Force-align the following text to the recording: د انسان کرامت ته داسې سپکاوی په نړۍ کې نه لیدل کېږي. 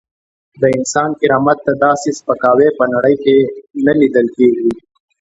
د 0.61 0.63
انسان 0.77 1.09
کرامت 1.19 1.57
ته 1.65 1.73
داسې 1.85 2.09
سپکاوی 2.19 2.69
په 2.77 2.85
نړۍ 2.93 3.15
کې 3.23 3.37
نه 3.85 3.93
لیدل 3.99 4.27
کېږي. 4.35 4.69